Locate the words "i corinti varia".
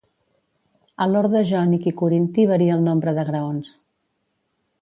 1.93-2.79